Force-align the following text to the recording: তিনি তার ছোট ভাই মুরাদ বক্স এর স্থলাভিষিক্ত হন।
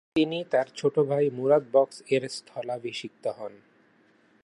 তিনি 0.15 0.39
তার 0.51 0.67
ছোট 0.75 0.95
ভাই 0.99 1.25
মুরাদ 1.29 1.63
বক্স 1.71 1.97
এর 2.09 2.23
স্থলাভিষিক্ত 2.29 3.23
হন। 3.27 3.53